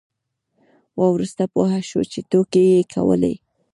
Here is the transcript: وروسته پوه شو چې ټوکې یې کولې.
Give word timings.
وروسته 1.03 1.43
پوه 1.53 1.69
شو 1.89 2.01
چې 2.11 2.19
ټوکې 2.29 2.63
یې 2.71 2.81
کولې. 2.93 3.33